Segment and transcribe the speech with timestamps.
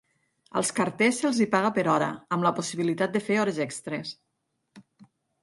[0.59, 2.07] Als carters se'ls hi paga per hora
[2.37, 4.17] amb la possibilitat de fer hores extres.